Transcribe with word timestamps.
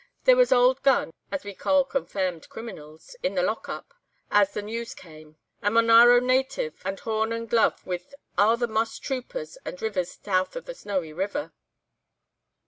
There 0.23 0.35
was 0.35 0.51
an 0.51 0.57
'auld 0.57 0.81
gun' 0.81 1.13
(as 1.31 1.43
we 1.43 1.53
ca' 1.53 1.83
confairmed 1.83 2.49
creeminals) 2.49 3.15
in 3.21 3.35
the 3.35 3.43
lock 3.43 3.69
up, 3.69 3.93
as 4.31 4.51
the 4.55 4.63
news 4.63 4.95
came; 4.95 5.37
a 5.61 5.69
Monaro 5.69 6.19
native, 6.19 6.81
and 6.83 6.99
haun 6.99 7.31
and 7.31 7.47
glove 7.47 7.85
with 7.85 8.15
a' 8.35 8.57
the 8.57 8.67
moss 8.67 8.97
troopers 8.97 9.59
and 9.63 9.79
reivers 9.79 10.17
south 10.19 10.55
of 10.55 10.65
the 10.65 10.73
Snowy 10.73 11.13
River. 11.13 11.53